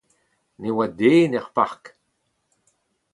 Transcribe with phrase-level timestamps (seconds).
[0.61, 1.83] Ne oa den er park.